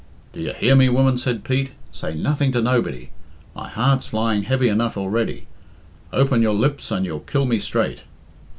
[0.33, 3.11] "Do you hear me, woman?" said Pete; "say nothing to nobody.
[3.55, 5.45] My heart's lying heavy enough already.
[6.11, 8.01] Open your lips, and you'll kill me straight."